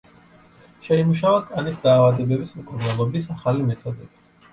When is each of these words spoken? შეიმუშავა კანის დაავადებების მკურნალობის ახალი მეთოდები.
შეიმუშავა 0.85 1.41
კანის 1.49 1.77
დაავადებების 1.83 2.53
მკურნალობის 2.61 3.29
ახალი 3.37 3.67
მეთოდები. 3.69 4.27